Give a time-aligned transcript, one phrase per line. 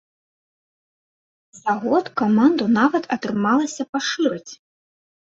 [1.57, 4.53] За год каманду нават атрымалася пашырыць!